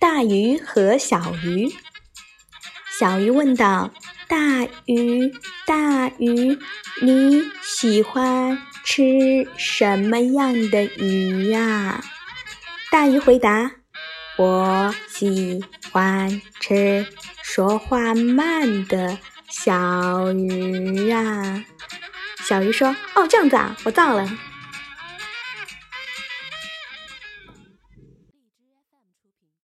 [0.00, 1.68] 大鱼和小鱼。
[2.98, 3.90] 小鱼问道
[4.28, 5.32] ：“大鱼，
[5.66, 6.58] 大鱼，
[7.02, 12.02] 你喜欢吃什么样的鱼呀？”
[12.90, 13.70] 大鱼回答
[14.36, 17.06] ：“我喜欢吃
[17.42, 19.18] 说话慢的
[19.48, 21.64] 小鱼啊。”
[22.44, 24.30] 小鱼说：“哦，这样子啊，我造了。”